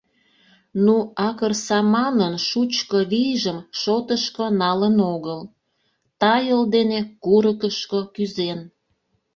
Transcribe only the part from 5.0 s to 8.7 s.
огыл, тайыл дене курыкышко кӱзен.